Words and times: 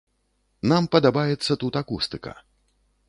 Нам 0.71 0.87
падабаецца 0.95 1.59
тут 1.65 1.73
акустыка. 1.83 2.33